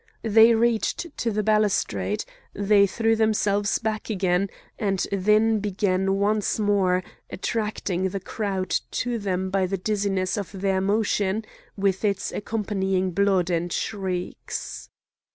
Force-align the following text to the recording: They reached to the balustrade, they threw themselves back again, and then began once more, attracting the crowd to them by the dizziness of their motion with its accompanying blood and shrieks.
They 0.23 0.55
reached 0.55 1.15
to 1.19 1.29
the 1.29 1.43
balustrade, 1.43 2.25
they 2.55 2.87
threw 2.87 3.15
themselves 3.15 3.77
back 3.77 4.09
again, 4.09 4.49
and 4.79 5.05
then 5.11 5.59
began 5.59 6.13
once 6.15 6.57
more, 6.57 7.03
attracting 7.29 8.09
the 8.09 8.19
crowd 8.19 8.71
to 8.97 9.19
them 9.19 9.51
by 9.51 9.67
the 9.67 9.77
dizziness 9.77 10.37
of 10.37 10.51
their 10.59 10.81
motion 10.81 11.45
with 11.77 12.03
its 12.03 12.31
accompanying 12.31 13.11
blood 13.11 13.51
and 13.51 13.71
shrieks. 13.71 14.89